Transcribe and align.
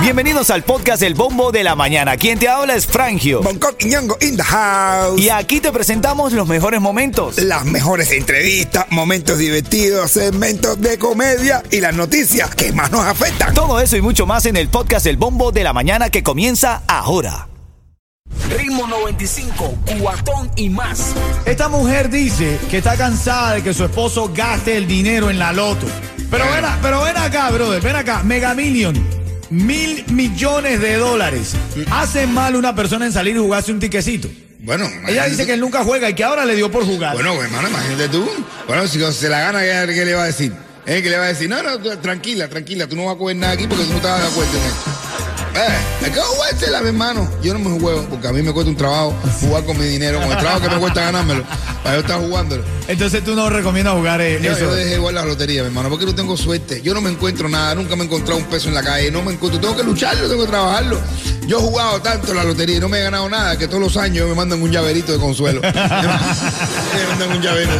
Bienvenidos 0.00 0.50
al 0.50 0.62
podcast 0.62 1.02
El 1.02 1.14
Bombo 1.14 1.50
de 1.50 1.64
la 1.64 1.74
Mañana. 1.74 2.16
Quien 2.16 2.38
te 2.38 2.48
habla 2.48 2.74
es 2.74 2.86
Frangio. 2.86 3.40
Y 3.80 3.86
Ñongo 3.86 4.16
in 4.20 4.36
the 4.36 4.42
house. 4.42 5.20
Y 5.20 5.30
aquí 5.30 5.60
te 5.60 5.72
presentamos 5.72 6.32
los 6.32 6.46
mejores 6.46 6.80
momentos. 6.80 7.38
Las 7.38 7.64
mejores 7.64 8.12
entrevistas, 8.12 8.86
momentos 8.90 9.38
divertidos, 9.38 10.12
segmentos 10.12 10.80
de 10.80 10.96
comedia 10.98 11.62
y 11.70 11.80
las 11.80 11.94
noticias 11.94 12.54
que 12.54 12.72
más 12.72 12.90
nos 12.92 13.04
afectan. 13.04 13.52
Todo 13.52 13.80
eso 13.80 13.96
y 13.96 14.00
mucho 14.00 14.26
más 14.26 14.46
en 14.46 14.56
el 14.56 14.68
podcast 14.68 15.06
El 15.06 15.16
Bombo 15.16 15.50
de 15.50 15.64
la 15.64 15.72
Mañana 15.72 16.08
que 16.08 16.22
comienza 16.22 16.82
ahora. 16.86 17.48
Ritmo 18.56 18.86
95, 18.86 19.74
cuatón 20.00 20.50
y 20.56 20.68
más. 20.68 21.14
Esta 21.46 21.68
mujer 21.68 22.10
dice 22.10 22.58
que 22.70 22.78
está 22.78 22.96
cansada 22.96 23.54
de 23.54 23.62
que 23.62 23.74
su 23.74 23.84
esposo 23.84 24.30
gaste 24.32 24.76
el 24.76 24.86
dinero 24.86 25.30
en 25.30 25.38
la 25.38 25.52
loto. 25.52 25.86
Pero 26.30 26.44
ven, 26.50 26.64
a- 26.64 26.78
pero 26.82 27.02
ven 27.02 27.16
acá, 27.16 27.50
brother, 27.50 27.80
ven 27.82 27.96
acá. 27.96 28.22
Mega 28.22 28.54
Million, 28.54 28.94
mil 29.50 30.04
millones 30.08 30.80
de 30.80 30.96
dólares. 30.96 31.52
¿Hace 31.90 32.26
mal 32.26 32.56
una 32.56 32.74
persona 32.74 33.06
en 33.06 33.12
salir 33.12 33.36
y 33.36 33.38
jugarse 33.38 33.72
un 33.72 33.80
tiquecito? 33.80 34.28
Bueno, 34.60 34.88
Ella 35.06 35.26
dice 35.26 35.42
tú. 35.42 35.46
que 35.46 35.52
él 35.54 35.60
nunca 35.60 35.84
juega 35.84 36.10
y 36.10 36.14
que 36.14 36.24
ahora 36.24 36.44
le 36.44 36.56
dio 36.56 36.70
por 36.70 36.84
jugar. 36.84 37.14
Bueno, 37.14 37.40
hermano, 37.40 37.68
imagínate 37.68 38.08
tú. 38.08 38.28
Bueno, 38.66 38.86
si 38.88 39.00
se 39.12 39.28
la 39.28 39.38
gana, 39.40 39.60
¿qué, 39.60 40.04
le 40.04 40.14
va 40.14 40.24
a 40.24 40.26
decir? 40.26 40.52
¿Eh? 40.86 41.02
¿Qué 41.02 41.10
le 41.10 41.18
va 41.18 41.24
a 41.24 41.28
decir? 41.28 41.48
No, 41.48 41.62
no, 41.62 41.78
tú- 41.78 41.96
tranquila, 41.98 42.48
tranquila, 42.48 42.88
tú 42.88 42.96
no 42.96 43.04
vas 43.06 43.14
a 43.14 43.18
coger 43.18 43.36
nada 43.36 43.52
aquí 43.52 43.66
porque 43.68 43.84
tú 43.84 43.90
no 43.90 43.96
estabas 43.96 44.22
de 44.22 44.28
acuerdo 44.28 44.50
en 44.52 44.64
esto. 44.64 44.90
Eh, 45.54 46.04
hay 46.04 46.10
que 46.10 46.20
jugársela, 46.20 46.80
mi 46.82 46.88
hermano. 46.88 47.30
Yo 47.42 47.54
no 47.54 47.60
me 47.60 47.80
juego 47.80 48.04
porque 48.10 48.26
a 48.28 48.32
mí 48.32 48.42
me 48.42 48.52
cuesta 48.52 48.70
un 48.70 48.76
trabajo 48.76 49.16
jugar 49.40 49.64
con 49.64 49.78
mi 49.78 49.84
dinero, 49.86 50.20
con 50.20 50.30
el 50.30 50.36
trabajo 50.36 50.60
que 50.60 50.68
me 50.68 50.76
cuesta 50.76 51.00
ganármelo. 51.02 51.44
Para 51.86 51.98
yo 51.98 52.00
estar 52.00 52.20
jugándolo. 52.20 52.64
Entonces 52.88 53.22
tú 53.22 53.36
no 53.36 53.48
recomiendas 53.48 53.94
jugar 53.94 54.20
eh, 54.20 54.40
Yo, 54.42 54.50
eso. 54.50 54.62
yo 54.62 54.74
dejé 54.74 54.94
igual 54.96 55.14
la 55.14 55.24
lotería, 55.24 55.62
mi 55.62 55.68
hermano, 55.68 55.88
porque 55.88 56.04
no 56.04 56.16
tengo 56.16 56.36
suerte. 56.36 56.82
Yo 56.82 56.92
no 56.94 57.00
me 57.00 57.10
encuentro 57.10 57.48
nada, 57.48 57.76
nunca 57.76 57.94
me 57.94 58.02
he 58.02 58.06
encontrado 58.06 58.40
un 58.40 58.46
peso 58.46 58.66
en 58.68 58.74
la 58.74 58.82
calle, 58.82 59.08
no 59.12 59.22
me 59.22 59.32
encuentro. 59.32 59.60
Tengo 59.60 59.76
que 59.76 59.84
lucharlo, 59.84 60.28
tengo 60.28 60.42
que 60.42 60.48
trabajarlo. 60.50 61.00
Yo 61.46 61.58
he 61.58 61.62
jugado 61.62 62.02
tanto 62.02 62.34
la 62.34 62.42
lotería 62.42 62.78
y 62.78 62.80
no 62.80 62.88
me 62.88 62.98
he 62.98 63.02
ganado 63.04 63.28
nada 63.28 63.56
que 63.56 63.68
todos 63.68 63.80
los 63.80 63.96
años 63.96 64.28
me 64.28 64.34
mandan 64.34 64.60
un 64.60 64.72
llaverito 64.72 65.12
de 65.12 65.18
consuelo. 65.18 65.60
me 65.62 65.68
mandan 65.72 67.36
un 67.36 67.40
llavero. 67.40 67.70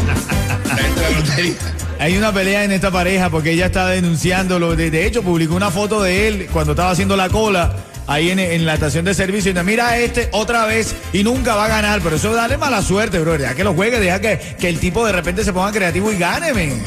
La 1.02 1.10
lotería. 1.10 1.54
Hay 1.98 2.16
una 2.16 2.32
pelea 2.32 2.62
en 2.62 2.70
esta 2.70 2.92
pareja 2.92 3.28
porque 3.28 3.50
ella 3.50 3.66
está 3.66 3.88
denunciándolo. 3.88 4.76
De, 4.76 4.92
de 4.92 5.04
hecho, 5.04 5.24
publicó 5.24 5.56
una 5.56 5.72
foto 5.72 6.00
de 6.00 6.28
él 6.28 6.48
cuando 6.52 6.74
estaba 6.74 6.92
haciendo 6.92 7.16
la 7.16 7.28
cola 7.28 7.74
ahí 8.06 8.30
en, 8.30 8.38
en 8.38 8.66
la 8.66 8.74
estación 8.74 9.04
de 9.04 9.14
servicio. 9.14 9.50
Y 9.50 9.54
dice, 9.54 9.64
mira 9.64 9.88
a 9.88 9.98
este 9.98 10.28
otra 10.32 10.66
vez 10.66 10.94
y 11.12 11.22
nunca 11.24 11.54
va 11.54 11.66
a 11.66 11.68
ganar. 11.68 12.00
Pero 12.02 12.16
eso 12.16 12.32
dale 12.32 12.58
mala 12.58 12.82
suerte, 12.82 13.18
bro. 13.18 13.38
Deja 13.38 13.54
que 13.54 13.64
lo 13.64 13.74
juegue, 13.74 14.00
deja 14.00 14.20
que, 14.20 14.38
que 14.58 14.68
el 14.68 14.78
tipo 14.78 15.04
de 15.06 15.12
repente 15.12 15.44
se 15.44 15.52
ponga 15.52 15.72
creativo 15.72 16.12
y 16.12 16.18
gane, 16.18 16.52
men. 16.52 16.82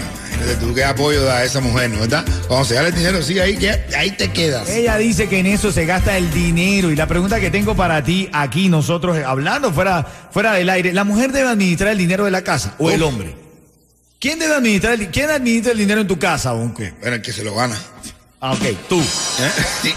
Tú 0.59 0.73
qué 0.73 0.84
apoyo 0.86 1.23
da 1.23 1.38
a 1.38 1.44
esa 1.44 1.59
mujer, 1.59 1.89
¿no 1.89 2.00
verdad? 2.00 2.26
Cuando 2.48 2.66
se 2.66 2.73
gana 2.73 2.88
el 2.88 2.95
dinero, 2.95 3.22
sigue 3.22 3.42
ahí, 3.42 3.58
que 3.58 3.72
ahí 3.95 4.11
te 4.11 4.31
quedas. 4.31 4.70
Ella 4.70 4.98
dice 4.98 5.28
que 5.28 5.39
en 5.39 5.45
eso 5.45 5.72
se 5.72 5.86
gasta 5.86 6.17
el 6.17 6.31
dinero. 6.31 6.92
Y 6.92 6.95
la 6.95 7.08
pregunta 7.08 7.39
que 7.39 7.52
tengo 7.52 7.76
para 7.76 8.04
ti 8.04 8.30
aquí, 8.31 8.70
nosotros 8.70 9.17
eh, 9.17 9.23
hablando 9.26 9.73
fuera, 9.73 10.06
fuera 10.31 10.54
del 10.54 10.70
aire, 10.70 10.94
¿la 10.94 11.04
mujer 11.04 11.33
debe 11.33 11.50
administrar 11.50 11.92
el 11.92 11.98
dinero 11.98 12.26
de 12.26 12.31
la 12.31 12.42
casa 12.42 12.73
o 12.80 12.89
el 12.89 13.04
hombre? 13.04 13.36
¿Quién 14.20 14.39
debe 14.39 14.56
administrar 14.56 14.94
el, 14.94 15.09
¿Quién 15.09 15.30
administra 15.30 15.73
el 15.73 15.78
dinero 15.78 16.02
en 16.02 16.08
tu 16.08 16.17
casa, 16.17 16.54
Bonco? 16.54 16.83
Bueno, 17.02 17.16
el 17.17 17.22
que 17.22 17.33
se 17.33 17.44
lo 17.44 17.54
gana. 17.56 17.78
Ah, 18.42 18.54
ok, 18.54 18.64
tú. 18.88 19.00
¿Eh? 19.00 19.04
Sí. 19.81 19.94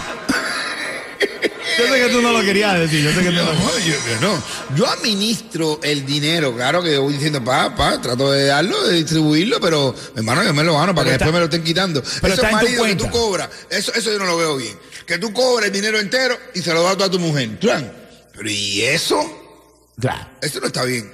Yo 1.79 1.87
sé 1.87 2.01
que 2.05 2.09
tú 2.13 2.21
no 2.21 2.31
lo 2.31 2.41
querías 2.41 2.79
decir, 2.79 3.03
yo 3.03 3.11
sé 3.11 3.19
que 3.23 3.29
tú 3.29 3.35
No, 3.35 3.45
no 3.53 3.79
yo, 3.79 3.93
yo 3.93 4.19
no. 4.21 4.43
Yo 4.75 4.87
administro 4.87 5.79
el 5.83 6.05
dinero, 6.05 6.53
claro 6.55 6.83
que 6.83 6.97
voy 6.97 7.13
diciendo, 7.13 7.43
pa, 7.43 7.75
pa, 7.75 7.99
trato 8.01 8.31
de 8.31 8.45
darlo, 8.45 8.83
de 8.87 8.95
distribuirlo, 8.97 9.59
pero 9.59 9.95
hermano, 10.15 10.43
yo 10.43 10.53
me 10.53 10.63
lo 10.63 10.73
gano 10.77 10.93
para 10.93 11.05
Pero 11.05 11.05
que 11.05 11.11
está- 11.13 11.25
después 11.25 11.33
me 11.33 11.39
lo 11.39 11.45
estén 11.45 11.63
quitando. 11.63 12.03
pero 12.21 12.33
Eso 12.33 12.43
está 12.43 12.49
en 12.51 12.59
tu 12.59 12.65
marido 12.65 12.83
que 12.85 12.95
tú 12.95 13.09
cobras, 13.09 13.49
eso, 13.69 13.91
eso 13.93 14.11
yo 14.11 14.19
no 14.19 14.25
lo 14.25 14.37
veo 14.37 14.57
bien. 14.57 14.77
Que 15.07 15.17
tú 15.17 15.33
cobras 15.33 15.67
el 15.67 15.73
dinero 15.73 15.99
entero 15.99 16.37
y 16.53 16.61
se 16.61 16.73
lo 16.73 16.83
das 16.83 17.01
a 17.01 17.09
tu 17.09 17.19
mujer. 17.19 17.57
Plan. 17.59 17.91
Pero 18.35 18.49
¿y 18.49 18.81
eso? 18.81 19.19
Claro. 19.99 20.27
Eso 20.41 20.59
no 20.59 20.67
está 20.67 20.83
bien. 20.85 21.11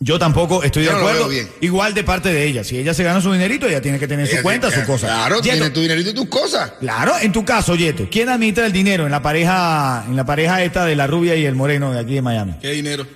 Yo 0.00 0.18
tampoco 0.18 0.62
estoy 0.62 0.84
Yo 0.84 0.90
de 0.90 0.96
no 0.96 1.08
acuerdo. 1.08 1.30
Igual 1.60 1.94
de 1.94 2.04
parte 2.04 2.28
de 2.32 2.44
ella. 2.46 2.62
Si 2.64 2.76
ella 2.76 2.92
se 2.92 3.04
gana 3.04 3.20
su 3.22 3.32
dinerito, 3.32 3.66
ella 3.66 3.80
tiene 3.80 3.98
que 3.98 4.06
tener 4.08 4.26
su 4.28 4.42
cuenta, 4.42 4.68
tiene- 4.68 4.84
su 4.84 4.90
cosa. 4.90 5.06
Claro, 5.06 5.36
Yeto, 5.36 5.42
tienes 5.56 5.72
tu 5.72 5.80
dinerito 5.80 6.10
y 6.10 6.14
tus 6.14 6.26
cosas. 6.28 6.72
Claro, 6.80 7.14
en 7.20 7.32
tu 7.32 7.44
caso, 7.44 7.74
Yeto, 7.74 8.08
¿quién 8.10 8.28
administra 8.28 8.66
el 8.66 8.72
dinero 8.72 9.04
en 9.06 9.12
la 9.12 9.22
pareja, 9.22 10.04
en 10.06 10.16
la 10.16 10.26
pareja 10.26 10.62
esta 10.62 10.84
de 10.84 10.96
la 10.96 11.06
rubia 11.06 11.36
y 11.36 11.46
el 11.46 11.54
moreno 11.54 11.92
de 11.92 12.00
aquí 12.00 12.14
de 12.14 12.22
Miami? 12.22 12.54
¿Qué 12.60 12.72
dinero? 12.72 13.06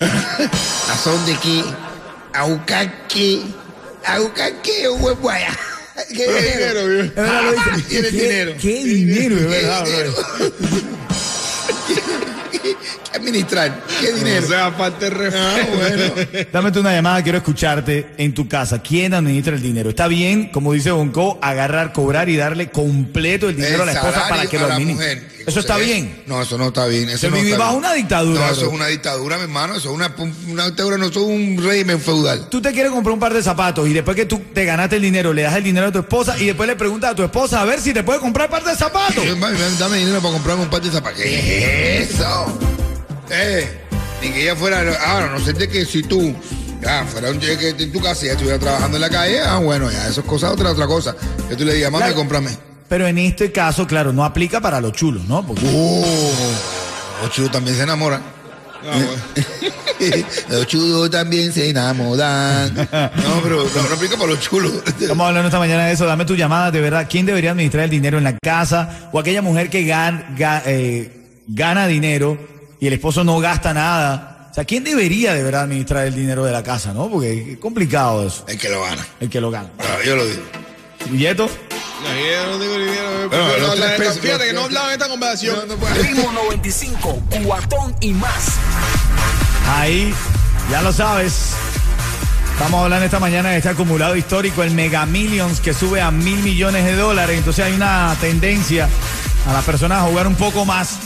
¿A 0.00 0.98
son 1.02 1.24
de 1.26 1.36
qué? 1.36 1.62
¿A 2.34 2.44
buscar 2.44 3.06
qué? 3.08 3.42
¿A 4.04 4.18
buscar 4.18 4.52
qué? 4.62 4.88
Un 4.88 5.02
huevo 5.02 5.30
allá. 5.30 5.56
¿Qué 6.08 6.26
dinero? 6.26 7.12
¿Qué- 7.88 8.02
dinero. 8.10 8.52
¿Qué 8.60 8.84
dinero? 8.84 9.36
¿Qué 9.48 9.58
dinero? 9.84 10.14
¿Qué 13.26 13.30
administrar? 13.30 13.82
¿Qué 14.00 14.12
dinero? 14.12 14.44
O 14.46 14.48
sea, 14.48 14.66
aparte 14.66 15.06
Ah, 15.06 15.56
bueno. 15.76 16.14
Dame 16.52 16.70
tú 16.70 16.78
una 16.80 16.92
llamada, 16.92 17.20
quiero 17.24 17.38
escucharte 17.38 18.06
en 18.18 18.32
tu 18.32 18.46
casa. 18.48 18.80
¿Quién 18.80 19.14
administra 19.14 19.56
el 19.56 19.62
dinero? 19.62 19.90
Está 19.90 20.06
bien, 20.06 20.50
como 20.52 20.72
dice 20.72 20.92
Bonco, 20.92 21.36
agarrar, 21.42 21.92
cobrar 21.92 22.28
y 22.28 22.36
darle 22.36 22.70
completo 22.70 23.48
el 23.48 23.56
dinero 23.56 23.82
a 23.82 23.86
la 23.86 23.92
esposa 23.92 24.28
para 24.28 24.46
que 24.46 24.58
lo 24.58 24.66
administre. 24.66 25.16
mujer. 25.16 25.28
¿Qué 25.36 25.50
Eso 25.50 25.58
está 25.60 25.78
es? 25.80 25.86
bien. 25.86 26.22
No, 26.26 26.40
eso 26.40 26.56
no 26.56 26.68
está 26.68 26.86
bien. 26.86 27.08
Eso 27.08 27.18
Se 27.18 27.30
no 27.30 27.36
vive 27.36 27.56
bajo 27.56 27.72
bien. 27.72 27.78
una 27.84 27.92
dictadura, 27.94 28.46
No, 28.46 28.52
eso 28.52 28.60
bro. 28.60 28.68
es 28.70 28.74
una 28.76 28.86
dictadura, 28.86 29.36
mi 29.38 29.42
hermano. 29.42 29.74
Eso 29.76 29.88
es 29.90 29.94
una, 29.96 30.14
una 30.48 30.66
dictadura, 30.66 30.96
no 30.96 31.06
es 31.06 31.16
un 31.16 31.60
régimen 31.64 32.00
feudal. 32.00 32.48
Tú 32.48 32.62
te 32.62 32.72
quieres 32.72 32.92
comprar 32.92 33.12
un 33.12 33.20
par 33.20 33.34
de 33.34 33.42
zapatos 33.42 33.88
y 33.88 33.92
después 33.92 34.16
que 34.16 34.26
tú 34.26 34.40
te 34.54 34.64
ganaste 34.64 34.96
el 34.96 35.02
dinero, 35.02 35.32
le 35.32 35.42
das 35.42 35.56
el 35.56 35.64
dinero 35.64 35.88
a 35.88 35.92
tu 35.92 35.98
esposa 35.98 36.38
y 36.38 36.46
después 36.46 36.68
le 36.68 36.76
preguntas 36.76 37.10
a 37.10 37.14
tu 37.16 37.24
esposa 37.24 37.60
a 37.60 37.64
ver 37.64 37.80
si 37.80 37.92
te 37.92 38.04
puede 38.04 38.20
comprar 38.20 38.46
un 38.48 38.52
par 38.52 38.64
de 38.64 38.76
zapatos. 38.76 39.24
Dame 39.80 39.98
dinero 39.98 40.20
para 40.20 40.32
comprarme 40.32 40.62
un 40.62 40.70
par 40.70 40.80
de 40.80 40.90
zapatos. 40.92 41.20
¿Qué 41.20 41.98
es 42.02 42.10
eso? 42.14 42.58
Eh, 43.30 43.68
ni 44.22 44.30
que 44.30 44.42
ella 44.42 44.56
fuera. 44.56 44.80
Ahora, 45.06 45.28
no 45.30 45.44
sé 45.44 45.52
de 45.52 45.68
que 45.68 45.84
si 45.84 46.02
tú. 46.02 46.34
Ya, 46.82 47.04
fuera 47.06 47.30
un 47.30 47.38
que 47.40 47.70
en 47.70 47.90
tu 47.92 48.00
casa 48.00 48.20
y 48.22 48.24
ella 48.26 48.32
estuviera 48.34 48.58
trabajando 48.58 48.98
en 48.98 49.00
la 49.00 49.08
calle, 49.10 49.40
ah, 49.40 49.58
bueno, 49.58 49.90
ya, 49.90 50.08
eso 50.08 50.20
es 50.20 50.26
cosa, 50.26 50.52
otra, 50.52 50.70
otra 50.72 50.86
cosa. 50.86 51.16
Que 51.48 51.56
tú 51.56 51.64
le 51.64 51.72
digas, 51.74 51.90
mami, 51.90 52.02
Claro. 52.04 52.16
cómprame. 52.16 52.50
Pero 52.88 53.06
en 53.06 53.18
este 53.18 53.50
caso, 53.50 53.86
claro, 53.86 54.12
no 54.12 54.24
aplica 54.24 54.60
para 54.60 54.80
los 54.80 54.92
chulos, 54.92 55.24
¿no? 55.26 55.44
Porque 55.44 55.62
Oh, 55.74 56.04
los 57.22 57.30
chulos 57.32 57.50
también 57.50 57.76
se 57.76 57.82
enamoran. 57.82 58.20
Ah, 58.84 58.92
bueno. 58.94 60.26
los 60.50 60.66
chulos 60.66 61.10
también 61.10 61.52
se 61.52 61.70
enamoran. 61.70 62.74
No, 62.74 63.40
pero 63.42 63.64
no, 63.74 63.82
no 63.88 63.94
aplica 63.94 64.16
para 64.16 64.30
los 64.32 64.40
chulos. 64.40 64.72
estamos 64.86 65.26
hablando 65.26 65.48
esta 65.48 65.58
mañana 65.58 65.86
de 65.86 65.94
eso. 65.94 66.04
Dame 66.06 66.24
tu 66.26 66.36
llamada, 66.36 66.70
de 66.70 66.80
verdad. 66.82 67.06
¿Quién 67.10 67.24
debería 67.26 67.50
administrar 67.52 67.84
el 67.84 67.90
dinero 67.90 68.18
en 68.18 68.24
la 68.24 68.36
casa? 68.40 69.08
O 69.12 69.18
aquella 69.18 69.40
mujer 69.42 69.70
que 69.70 69.84
gan- 69.86 70.36
ga- 70.36 70.62
eh, 70.66 71.10
gana 71.48 71.86
dinero 71.88 72.38
y 72.80 72.86
el 72.86 72.92
esposo 72.94 73.24
no 73.24 73.38
gasta 73.40 73.72
nada. 73.74 74.48
O 74.50 74.54
sea, 74.54 74.64
¿quién 74.64 74.84
debería 74.84 75.34
de 75.34 75.42
verdad 75.42 75.62
administrar 75.62 76.06
el 76.06 76.14
dinero 76.14 76.44
de 76.44 76.52
la 76.52 76.62
casa, 76.62 76.92
no? 76.94 77.08
Porque 77.10 77.52
es 77.52 77.58
complicado 77.58 78.26
eso, 78.26 78.44
El 78.48 78.58
que 78.58 78.68
lo 78.70 78.82
gana. 78.82 79.06
el 79.20 79.28
que 79.30 79.40
lo 79.40 79.50
gana. 79.50 79.68
Ah, 79.78 79.98
Yo 80.04 80.16
lo 80.16 80.26
digo. 80.26 80.42
¿Billeto? 81.10 81.44
No, 81.46 82.08
yo 82.14 82.52
no 82.52 82.58
tengo 82.58 82.78
dinero. 82.78 83.28
Pero 83.30 83.46
los 83.58 83.60
no, 83.60 83.74
tres 83.74 83.78
la- 83.90 83.96
pesos, 83.96 84.18
Fíjate 84.20 84.38
los- 84.38 84.46
que 84.46 84.52
no 84.54 84.64
hablaba 84.64 84.86
en 84.88 84.92
esta 84.94 85.08
conversación. 85.08 85.68
No. 85.68 85.76
Ritmo 86.02 86.32
95, 86.32 87.22
cuatón 87.44 87.94
y 88.00 88.12
más. 88.12 88.52
Ahí, 89.78 90.12
ya 90.70 90.82
lo 90.82 90.92
sabes. 90.92 91.50
Estamos 92.52 92.82
hablando 92.84 93.04
esta 93.04 93.20
mañana 93.20 93.50
de 93.50 93.58
este 93.58 93.68
acumulado 93.68 94.16
histórico, 94.16 94.62
el 94.62 94.70
Mega 94.70 95.04
Millions, 95.04 95.60
que 95.60 95.74
sube 95.74 96.00
a 96.00 96.10
mil 96.10 96.38
millones 96.42 96.84
de 96.84 96.94
dólares. 96.96 97.36
Entonces 97.38 97.64
hay 97.66 97.74
una 97.74 98.16
tendencia 98.20 98.88
a 99.46 99.52
las 99.52 99.64
personas 99.64 99.98
a 99.98 100.02
jugar 100.08 100.26
un 100.26 100.34
poco 100.36 100.64
más. 100.64 100.98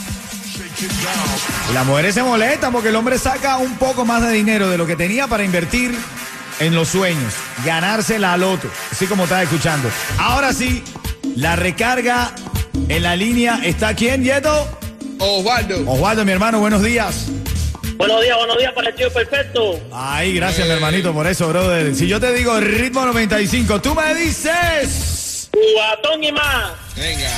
Y 1.69 1.73
las 1.73 1.85
mujeres 1.85 2.15
se 2.15 2.23
molestan 2.23 2.71
porque 2.71 2.89
el 2.89 2.95
hombre 2.95 3.17
saca 3.19 3.57
un 3.57 3.77
poco 3.77 4.05
más 4.05 4.21
de 4.23 4.31
dinero 4.31 4.69
de 4.69 4.77
lo 4.77 4.87
que 4.87 4.95
tenía 4.95 5.27
para 5.27 5.43
invertir 5.43 5.95
en 6.59 6.75
los 6.75 6.89
sueños, 6.89 7.33
ganarse 7.65 8.19
la 8.19 8.37
loto, 8.37 8.67
así 8.91 9.05
como 9.07 9.23
estás 9.23 9.43
escuchando. 9.43 9.89
Ahora 10.17 10.53
sí, 10.53 10.83
la 11.35 11.55
recarga 11.55 12.33
en 12.87 13.03
la 13.03 13.15
línea 13.15 13.59
está 13.63 13.95
quién, 13.95 14.23
Yeto? 14.23 14.67
Osvaldo. 15.19 15.89
Osvaldo, 15.89 16.25
mi 16.25 16.31
hermano, 16.31 16.59
buenos 16.59 16.81
días. 16.81 17.27
Buenos 17.97 18.21
días, 18.23 18.35
buenos 18.37 18.57
días 18.57 18.73
para 18.73 18.89
el 18.89 18.95
tío 18.95 19.13
perfecto. 19.13 19.79
Ay, 19.93 20.33
gracias, 20.33 20.67
mi 20.67 20.73
hermanito, 20.73 21.13
por 21.13 21.27
eso, 21.27 21.47
brother. 21.47 21.95
Si 21.95 22.07
yo 22.07 22.19
te 22.19 22.33
digo 22.33 22.59
ritmo 22.59 23.05
95, 23.05 23.81
tú 23.81 23.93
me 23.93 24.15
dices. 24.15 25.49
Cubatón 25.51 26.23
y 26.23 26.31
más. 26.31 26.71
Venga. 26.95 27.29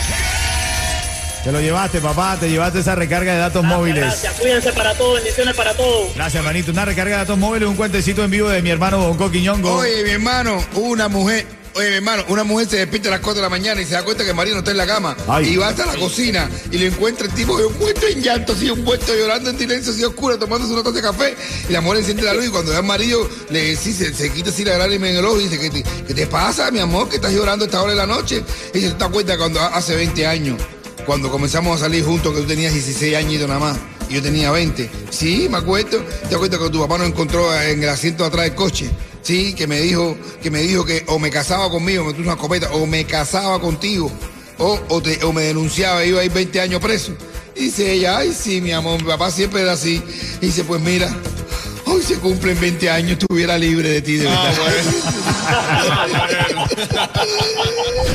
Te 1.44 1.52
lo 1.52 1.60
llevaste, 1.60 2.00
papá, 2.00 2.38
te 2.40 2.50
llevaste 2.50 2.80
esa 2.80 2.96
recarga 2.96 3.34
de 3.34 3.40
datos 3.40 3.62
Gracias, 3.62 3.78
móviles. 3.78 4.04
Gracias, 4.04 4.34
cuídense 4.40 4.72
para 4.72 4.94
todos, 4.94 5.16
bendiciones 5.16 5.56
para 5.56 5.74
todos. 5.74 6.16
Gracias, 6.16 6.36
hermanito. 6.36 6.72
Una 6.72 6.86
recarga 6.86 7.18
de 7.18 7.22
datos 7.24 7.38
móviles, 7.38 7.68
un 7.68 7.76
cuentecito 7.76 8.24
en 8.24 8.32
vivo 8.32 8.50
de 8.50 8.62
mi 8.62 8.70
hermano 8.70 9.00
Bonco 9.00 9.30
Quiñongo. 9.30 9.74
Oye, 9.74 10.04
mi 10.04 10.12
hermano, 10.12 10.64
una 10.76 11.10
mujer 11.10 11.46
Oye, 11.76 11.90
mi 11.90 11.96
hermano, 11.96 12.24
una 12.28 12.44
mujer 12.44 12.70
se 12.70 12.78
despierta 12.78 13.10
a 13.10 13.12
las 13.14 13.22
4 13.22 13.38
de 13.38 13.42
la 13.42 13.50
mañana 13.50 13.82
y 13.82 13.86
se 13.86 13.94
da 13.94 14.04
cuenta 14.04 14.24
que 14.24 14.30
el 14.30 14.36
marido 14.36 14.56
no 14.56 14.60
está 14.60 14.72
en 14.72 14.78
la 14.78 14.86
cama. 14.86 15.18
Ay. 15.28 15.54
Y 15.54 15.58
va 15.58 15.70
hasta 15.70 15.88
la 15.88 15.96
cocina 15.96 16.48
y 16.70 16.78
le 16.78 16.88
encuentra 16.88 17.26
el 17.26 17.34
tipo 17.34 17.58
muerto 17.80 18.06
en 18.08 18.22
llanto, 18.22 18.54
así, 18.54 18.70
un 18.70 18.84
muerto 18.84 19.12
llorando 19.16 19.50
en 19.50 19.58
silencio, 19.58 19.92
así 19.92 20.04
oscuro, 20.04 20.38
tomándose 20.38 20.72
una 20.72 20.84
taza 20.84 20.96
de 20.96 21.02
café. 21.02 21.36
Y 21.68 21.74
la 21.74 21.82
mujer 21.82 22.00
enciende 22.00 22.22
la 22.24 22.34
luz 22.36 22.46
y 22.46 22.50
cuando 22.50 22.72
ve 22.72 22.78
al 22.78 22.84
marido, 22.84 23.28
le 23.50 23.76
sí, 23.76 23.92
se, 23.92 24.14
se 24.14 24.32
quita 24.32 24.52
así 24.52 24.64
la 24.64 24.78
lágrima 24.78 25.10
en 25.10 25.16
el 25.16 25.26
ojo 25.26 25.40
y 25.40 25.48
dice, 25.48 25.60
¿qué 25.60 25.70
te, 25.72 25.84
qué 26.06 26.14
te 26.14 26.28
pasa, 26.28 26.70
mi 26.70 26.80
amor? 26.80 27.10
que 27.10 27.16
estás 27.16 27.34
llorando 27.34 27.66
a 27.66 27.68
esta 27.68 27.82
hora 27.82 27.94
de 27.94 27.98
la 27.98 28.06
noche? 28.06 28.44
Y 28.74 28.80
se 28.80 28.92
da 28.92 29.10
cuenta 29.10 29.36
cuando 29.36 29.60
hace 29.60 29.96
20 29.96 30.28
años, 30.28 30.58
cuando 31.06 31.30
comenzamos 31.30 31.76
a 31.82 31.86
salir 31.86 32.04
juntos, 32.04 32.34
que 32.34 32.42
tú 32.42 32.48
tenías 32.48 32.74
16 32.74 33.16
añitos 33.16 33.48
nada 33.48 33.60
más. 33.60 33.78
y 34.10 34.16
Yo 34.16 34.22
tenía 34.22 34.52
20. 34.52 34.90
Sí, 35.10 35.48
me 35.50 35.58
acuerdo. 35.58 36.04
¿Te 36.30 36.36
acuerdas 36.36 36.60
que 36.60 36.70
tu 36.70 36.80
papá 36.80 36.98
nos 36.98 37.08
encontró 37.08 37.54
en 37.62 37.82
el 37.84 37.90
asiento 37.90 38.24
de 38.24 38.30
atrás 38.30 38.46
del 38.46 38.56
coche? 38.56 38.90
Sí, 39.22 39.54
que 39.54 39.68
me 39.68 39.80
dijo 39.80 40.18
que 40.42 40.52
me 40.52 40.62
dijo 40.62 40.86
que 40.86 41.04
o 41.08 41.18
me 41.18 41.30
casaba 41.30 41.70
conmigo, 41.70 42.04
me 42.04 42.12
puso 42.12 42.24
una 42.24 42.34
escopeta, 42.34 42.72
o 42.74 42.86
me 42.86 43.06
casaba 43.06 43.60
contigo, 43.62 44.12
o, 44.58 44.80
o 44.90 45.34
me 45.34 45.44
denunciaba, 45.44 46.04
iba 46.04 46.20
a 46.20 46.26
ir 46.26 46.32
20 46.32 46.60
años 46.60 46.82
preso. 46.82 47.14
Y 47.56 47.66
dice 47.66 47.94
ella, 47.94 48.18
ay 48.18 48.34
sí, 48.38 48.60
mi 48.62 48.72
amor, 48.72 49.02
mi 49.02 49.08
papá 49.08 49.32
siempre 49.32 49.62
era 49.62 49.74
así. 49.74 50.02
Y 50.42 50.48
dice, 50.48 50.64
pues 50.64 50.82
mira, 50.82 51.16
hoy 51.94 52.02
se 52.04 52.16
cumplen 52.20 52.60
20 52.60 52.90
años, 52.90 53.12
estuviera 53.20 53.58
libre 53.58 53.90
de 53.90 54.02
ti, 54.02 54.16
de 54.18 54.26
verdad. 54.26 54.54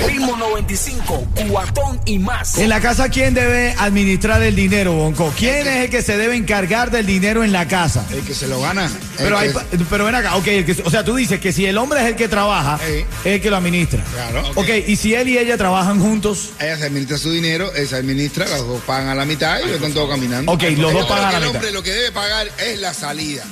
Ritmo 0.07 0.37
95, 0.37 1.27
cuatón 1.49 2.01
y 2.05 2.19
más. 2.19 2.59
En 2.59 2.69
la 2.69 2.81
casa, 2.81 3.09
¿quién 3.09 3.35
debe 3.35 3.75
administrar 3.79 4.43
el 4.43 4.55
dinero, 4.57 4.93
Bonco? 4.95 5.33
¿Quién 5.37 5.67
es 5.67 5.85
el 5.85 5.91
que 5.91 6.03
se 6.03 6.17
debe 6.17 6.37
encargar 6.37 6.91
del 6.91 7.07
dinero 7.07 7.45
en 7.45 7.53
la 7.53 7.67
casa? 7.69 8.05
El 8.13 8.23
que 8.23 8.35
se 8.35 8.47
lo 8.49 8.61
gana. 8.61 8.91
Pero, 9.17 9.41
el 9.41 9.49
hay, 9.49 9.55
que- 9.55 9.85
pero 9.91 10.05
ven 10.07 10.15
acá, 10.15 10.37
ok, 10.37 10.47
el 10.49 10.65
que- 10.65 10.83
o 10.85 10.91
sea, 10.91 11.05
tú 11.05 11.15
dices 11.17 11.41
que 11.41 11.53
si 11.53 11.67
el 11.67 11.77
hombre 11.79 12.01
es 12.01 12.07
el 12.07 12.17
que 12.17 12.29
trabaja, 12.29 12.79
Sí. 12.79 13.05
es 13.25 13.35
el 13.35 13.41
que 13.41 13.51
lo 13.51 13.57
administra. 13.57 14.03
Claro. 14.13 14.51
Ok, 14.55 14.69
y 14.87 14.97
si 14.97 15.15
él 15.15 15.29
y 15.29 15.39
ella 15.39 15.57
trabajan 15.57 16.01
juntos, 16.01 16.51
Ella 16.61 16.77
se 16.79 16.85
administra 16.87 17.19
su 17.19 17.31
dinero, 17.31 17.73
él 17.75 17.87
se 17.89 17.97
administra, 17.97 18.47
los 18.49 18.67
dos 18.67 18.83
pagan 18.87 19.09
a 19.09 19.15
la 19.15 19.25
mitad 19.25 19.59
y 19.67 19.71
están 19.71 19.93
todos 19.93 20.09
caminando. 20.11 20.53
Ok, 20.53 20.63
los 20.77 20.93
dos 20.93 21.07
pagan 21.07 21.27
a 21.27 21.31
la 21.33 21.39
el 21.39 21.45
mitad. 21.45 21.57
hombre 21.57 21.73
lo 21.73 21.83
que 21.83 21.93
debe 21.93 22.13
pagar 22.13 22.49
es 22.59 22.79
la 22.81 22.95
salida. 22.95 23.45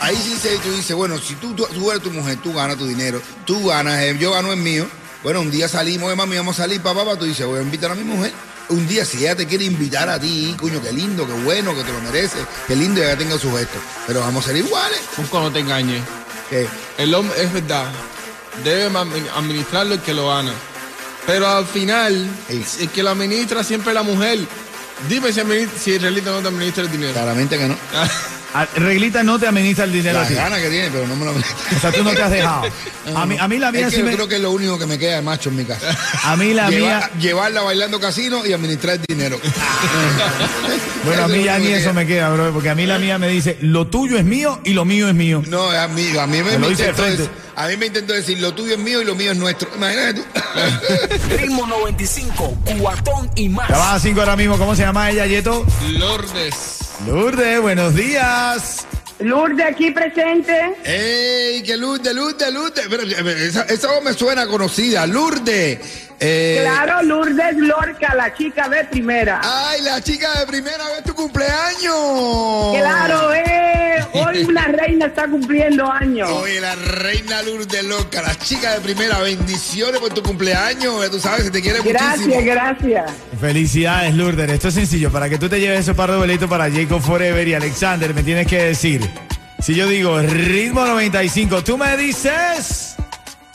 Ahí 0.00 0.16
dice, 0.16 0.58
tú 0.62 0.70
dices, 0.72 0.94
bueno, 0.94 1.18
si 1.18 1.34
tú, 1.36 1.54
tú, 1.54 1.66
tú 1.72 1.90
eres 1.90 2.02
tu 2.02 2.10
mujer, 2.10 2.38
tú 2.42 2.52
ganas 2.52 2.76
tu 2.76 2.86
dinero, 2.86 3.20
tú 3.46 3.66
ganas, 3.66 4.00
eh, 4.02 4.16
yo 4.18 4.32
gano 4.32 4.52
el 4.52 4.58
mío. 4.60 4.86
Bueno, 5.22 5.40
un 5.40 5.50
día 5.50 5.68
salimos, 5.68 6.12
eh, 6.12 6.16
mami, 6.16 6.36
vamos 6.36 6.58
a 6.58 6.62
salir, 6.64 6.80
papá, 6.82 7.04
papá, 7.04 7.18
tú 7.18 7.24
dices, 7.24 7.46
voy 7.46 7.58
a 7.58 7.62
invitar 7.62 7.90
a 7.90 7.94
mi 7.94 8.04
mujer. 8.04 8.32
Un 8.68 8.86
día, 8.86 9.04
si 9.04 9.18
ella 9.18 9.36
te 9.36 9.46
quiere 9.46 9.64
invitar 9.64 10.08
a 10.08 10.18
ti, 10.18 10.54
coño, 10.58 10.80
qué 10.82 10.92
lindo, 10.92 11.26
qué 11.26 11.32
bueno, 11.44 11.74
que 11.74 11.82
te 11.82 11.92
lo 11.92 12.00
mereces, 12.00 12.40
qué 12.66 12.74
lindo 12.76 13.00
que 13.00 13.06
ella 13.06 13.16
tenga 13.18 13.38
su 13.38 13.54
gesto. 13.54 13.78
Pero 14.06 14.20
vamos 14.20 14.44
a 14.44 14.48
ser 14.48 14.56
iguales. 14.56 15.00
Busco, 15.16 15.40
no 15.40 15.50
te 15.52 15.60
engañes. 15.60 16.02
¿Qué? 16.50 16.66
El 16.98 17.14
hombre, 17.14 17.42
es 17.42 17.52
verdad, 17.52 17.86
debe 18.62 18.90
administrarlo 19.36 19.94
el 19.94 20.00
que 20.00 20.14
lo 20.14 20.28
gana. 20.28 20.52
Pero 21.26 21.48
al 21.48 21.66
final, 21.66 22.28
Sí. 22.48 22.64
el 22.80 22.88
que 22.90 23.02
lo 23.02 23.10
administra 23.10 23.64
siempre 23.64 23.90
es 23.90 23.94
la 23.94 24.02
mujer. 24.02 24.38
Dime 25.08 25.32
si, 25.32 25.40
si 25.82 25.98
Realita 25.98 26.30
no 26.30 26.40
te 26.40 26.48
administra 26.48 26.84
el 26.84 26.90
dinero. 26.90 27.12
Claramente 27.12 27.58
que 27.58 27.68
no. 27.68 27.76
a- 28.54 28.66
Reglita 28.76 29.22
no 29.22 29.38
te 29.38 29.46
administra 29.46 29.84
el 29.84 29.92
dinero 29.92 30.18
a 30.18 30.22
La 30.22 30.28
ti. 30.28 30.34
gana 30.34 30.56
que 30.60 30.68
tiene, 30.70 30.90
pero 30.90 31.06
no 31.06 31.16
me 31.16 31.24
lo 31.26 31.32
O 31.32 31.80
sea, 31.80 31.92
tú 31.92 32.02
no 32.02 32.12
te 32.12 32.22
has 32.22 32.30
dejado. 32.30 32.62
A 33.14 33.26
mí, 33.26 33.36
a 33.38 33.46
mí 33.48 33.58
la 33.58 33.70
mía 33.70 33.82
es 33.82 33.86
que 33.88 33.96
sí 33.96 33.98
yo 33.98 34.06
me... 34.06 34.14
creo 34.14 34.26
que 34.28 34.36
es 34.36 34.40
lo 34.40 34.50
único 34.50 34.78
que 34.78 34.86
me 34.86 34.98
queda 34.98 35.16
de 35.16 35.22
macho 35.22 35.50
en 35.50 35.56
mi 35.56 35.64
casa. 35.66 35.86
A 36.22 36.36
mí 36.36 36.54
la 36.54 36.70
mía... 36.70 37.10
Llevarla 37.20 37.60
bailando 37.60 38.00
casino 38.00 38.46
y 38.46 38.54
administrar 38.54 38.94
el 38.96 39.02
dinero. 39.06 39.38
Bueno, 41.04 41.24
a 41.24 41.28
mí 41.28 41.44
ya 41.44 41.58
ni 41.58 41.66
eso 41.66 41.92
me 41.92 42.06
queda, 42.06 42.30
bro, 42.30 42.50
porque 42.54 42.70
a 42.70 42.74
mí 42.74 42.86
la 42.86 42.98
mía 42.98 43.18
me 43.18 43.28
dice, 43.28 43.58
lo 43.60 43.88
tuyo 43.88 44.16
es 44.16 44.24
mío 44.24 44.58
y 44.64 44.72
lo 44.72 44.86
mío 44.86 45.06
es 45.06 45.14
mío. 45.14 45.42
No, 45.48 45.70
a 45.70 45.86
mí, 45.86 46.16
a 46.16 46.26
mí 46.26 46.42
me, 46.42 46.56
Me 46.56 46.68
intentó 46.68 47.02
decir, 47.02 47.28
a 47.56 47.66
mí 47.68 47.76
me 47.76 47.86
intentó 47.86 48.14
decir, 48.14 48.38
lo 48.40 48.54
tuyo 48.54 48.72
es 48.72 48.78
mío 48.78 49.02
y 49.02 49.04
lo 49.04 49.14
mío 49.14 49.32
es 49.32 49.36
nuestro. 49.36 49.68
Imagínate 49.76 50.14
tú. 50.14 50.24
Ritmo 51.36 51.66
95, 51.66 52.56
cuatón 52.80 53.30
y 53.36 53.50
más. 53.50 53.68
Ya 53.68 53.76
va 53.76 53.94
a 53.96 54.00
cinco 54.00 54.20
ahora 54.20 54.34
mismo, 54.36 54.56
¿cómo 54.56 54.74
se 54.74 54.80
llama 54.80 55.10
ella, 55.10 55.26
Yeto? 55.26 55.66
Lourdes. 55.90 56.83
Lourdes, 57.06 57.60
buenos 57.60 57.94
días. 57.94 58.86
Lourdes 59.18 59.66
aquí 59.66 59.90
presente. 59.90 60.76
¡Ey, 60.84 61.62
que 61.62 61.76
Lourdes, 61.76 62.14
Lourdes, 62.14 62.52
Lourdes! 62.52 62.86
Eh, 62.86 63.46
esa, 63.48 63.62
esa 63.62 63.92
voz 63.92 64.02
me 64.02 64.12
suena 64.14 64.46
conocida. 64.46 65.06
Lourdes. 65.06 66.10
Eh, 66.26 66.58
Claro, 66.62 67.02
Lourdes 67.02 67.56
Lorca, 67.56 68.14
la 68.14 68.32
chica 68.34 68.68
de 68.68 68.84
primera. 68.84 69.40
¡Ay, 69.44 69.82
la 69.82 70.00
chica 70.00 70.40
de 70.40 70.46
primera 70.46 70.84
vez 70.88 71.04
tu 71.04 71.14
cumpleaños! 71.14 72.74
Claro, 72.76 73.34
eh, 73.34 74.04
hoy 74.14 74.44
una 74.48 74.66
reina 74.68 75.06
está 75.06 75.26
cumpliendo 75.28 75.90
años. 75.90 76.30
Oye, 76.30 76.60
la 76.60 76.74
reina 76.74 77.42
Lourdes 77.42 77.84
Loca, 77.84 78.22
la 78.22 78.34
chica 78.36 78.72
de 78.74 78.80
primera, 78.80 79.18
bendiciones 79.18 80.00
por 80.00 80.12
tu 80.14 80.22
cumpleaños. 80.22 81.10
Tú 81.10 81.20
sabes 81.20 81.44
que 81.44 81.50
te 81.50 81.60
quiere 81.62 81.80
Gracias, 81.82 82.18
muchísimo. 82.26 82.44
gracias. 82.46 83.10
Felicidades, 83.40 84.14
Lourdes. 84.14 84.48
Esto 84.50 84.68
es 84.68 84.74
sencillo. 84.74 85.10
Para 85.12 85.28
que 85.28 85.38
tú 85.38 85.48
te 85.48 85.60
lleves 85.60 85.80
esos 85.80 85.96
par 85.96 86.10
de 86.10 86.16
boletos 86.16 86.48
para 86.48 86.70
Jacob 86.70 87.02
Forever 87.02 87.46
y 87.46 87.54
Alexander, 87.54 88.14
me 88.14 88.22
tienes 88.22 88.46
que 88.46 88.62
decir. 88.64 89.08
Si 89.60 89.74
yo 89.74 89.86
digo 89.88 90.18
ritmo 90.20 90.84
95, 90.84 91.64
tú 91.64 91.76
me 91.78 91.96
dices. 91.96 92.83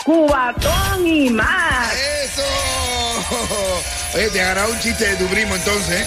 Cubatón 0.09 1.05
y 1.05 1.29
más. 1.29 1.93
¡Eso! 1.93 2.41
Oye, 4.15 4.27
te 4.31 4.41
agarraba 4.41 4.69
un 4.69 4.79
chiste 4.79 5.05
de 5.07 5.15
tu 5.17 5.27
primo 5.27 5.55
entonces, 5.55 6.03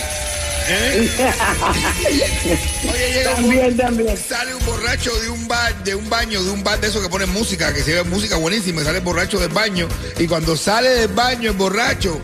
¿eh? 0.68 1.08
Oye, 2.92 3.12
llega 3.12 3.30
un 3.30 3.36
También, 3.36 3.76
también. 3.76 4.16
Sale 4.18 4.56
un 4.56 4.66
borracho 4.66 5.14
de 5.20 5.28
un 5.28 5.46
bar, 5.46 5.84
de 5.84 5.94
un 5.94 6.10
baño, 6.10 6.42
de 6.42 6.50
un 6.50 6.64
bar 6.64 6.80
de 6.80 6.88
esos 6.88 7.00
que 7.00 7.08
ponen 7.08 7.32
música, 7.32 7.72
que 7.72 7.84
se 7.84 7.94
ve 7.94 8.02
música 8.02 8.34
buenísima, 8.38 8.82
sale 8.82 8.98
el 8.98 9.04
borracho 9.04 9.38
del 9.38 9.50
baño. 9.50 9.86
Y 10.18 10.26
cuando 10.26 10.56
sale 10.56 10.88
del 10.88 11.08
baño 11.12 11.52
el 11.52 11.56
borracho, 11.56 12.20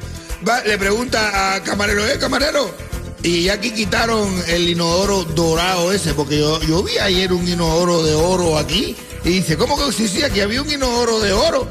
va- 0.48 0.62
le 0.64 0.78
pregunta 0.78 1.54
a 1.54 1.62
camarero, 1.62 2.04
eh, 2.08 2.19
camarero. 2.19 2.75
Y 3.22 3.44
ya 3.44 3.52
aquí 3.52 3.70
quitaron 3.70 4.42
el 4.48 4.69
inodoro 4.69 5.22
dorado 5.22 5.92
ese, 5.92 6.12
porque 6.12 6.40
yo, 6.40 6.60
yo 6.62 6.82
vi 6.82 6.98
ayer 6.98 7.32
un 7.32 7.46
inodoro 7.46 8.02
de 8.02 8.14
oro 8.16 8.58
aquí. 8.58 8.96
Y 9.25 9.31
dice, 9.31 9.56
¿cómo 9.56 9.76
que 9.76 9.93
sí, 9.93 10.09
sí, 10.09 10.23
aquí 10.23 10.41
había 10.41 10.62
un 10.62 10.70
inodoro 10.70 11.20
de 11.20 11.32
oro? 11.32 11.69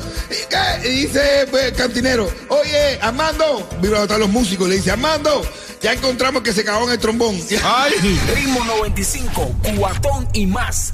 Y, 0.84 0.88
dice 0.88 1.48
pues, 1.50 1.66
el 1.66 1.74
cantinero, 1.74 2.30
oye, 2.50 3.00
Armando, 3.02 3.68
viva 3.82 4.04
están 4.04 4.20
los 4.20 4.30
músicos, 4.30 4.68
le 4.68 4.76
dice, 4.76 4.92
Armando, 4.92 5.44
ya 5.82 5.94
encontramos 5.94 6.44
que 6.44 6.54
se 6.54 6.64
cagó 6.64 6.86
en 6.86 6.92
el 6.92 7.00
trombón. 7.00 7.40
Ay. 7.64 7.94
Ritmo 8.36 8.64
95, 8.64 9.56
cuatón 9.78 10.28
y 10.34 10.46
más. 10.46 10.94